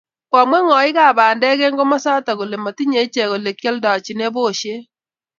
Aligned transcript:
komwa 0.31 0.57
ng'oikab 0.65 1.15
bandek 1.17 1.59
eng 1.65 1.77
komosato 1.81 2.31
kole 2.39 2.57
motinyei 2.63 3.05
ichek 3.07 3.31
ole 3.35 3.51
kioldochini 3.59 4.27
busiek 4.35 4.83